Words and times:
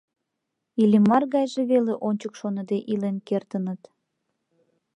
Иллимар 0.81 1.23
гайже 1.33 1.61
веле 1.71 1.93
ончык 2.07 2.33
шоныде 2.39 2.77
илен 2.91 3.17
кертыныт. 3.27 3.81